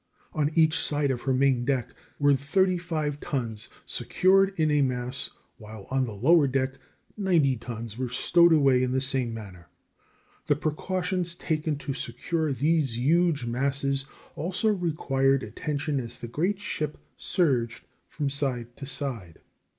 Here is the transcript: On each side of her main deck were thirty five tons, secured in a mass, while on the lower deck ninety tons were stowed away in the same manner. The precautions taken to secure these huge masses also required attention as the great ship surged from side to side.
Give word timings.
On 0.33 0.49
each 0.55 0.79
side 0.79 1.11
of 1.11 1.21
her 1.21 1.31
main 1.31 1.63
deck 1.63 1.93
were 2.17 2.35
thirty 2.35 2.79
five 2.79 3.19
tons, 3.19 3.69
secured 3.85 4.51
in 4.59 4.71
a 4.71 4.81
mass, 4.81 5.29
while 5.59 5.85
on 5.91 6.07
the 6.07 6.11
lower 6.15 6.47
deck 6.47 6.79
ninety 7.15 7.55
tons 7.55 7.99
were 7.99 8.09
stowed 8.09 8.51
away 8.51 8.81
in 8.81 8.93
the 8.93 8.99
same 8.99 9.31
manner. 9.31 9.67
The 10.47 10.55
precautions 10.55 11.35
taken 11.35 11.77
to 11.77 11.93
secure 11.93 12.51
these 12.51 12.97
huge 12.97 13.45
masses 13.45 14.05
also 14.33 14.69
required 14.69 15.43
attention 15.43 15.99
as 15.99 16.17
the 16.17 16.27
great 16.27 16.59
ship 16.59 16.97
surged 17.15 17.83
from 18.07 18.27
side 18.31 18.75
to 18.77 18.87
side. 18.87 19.37